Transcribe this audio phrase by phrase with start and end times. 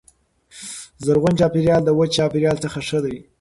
[1.05, 3.15] زرغون چاپیریال د وچ چاپیریال څخه ښه دی.